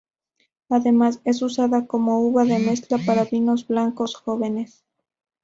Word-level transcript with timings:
Además, 0.69 1.21
es 1.25 1.43
usada 1.43 1.85
como 1.85 2.21
uva 2.21 2.43
de 2.43 2.57
mezcla 2.57 2.97
para 3.05 3.23
vinos 3.23 3.67
blancos 3.67 4.15
jóvenes. 4.15 4.83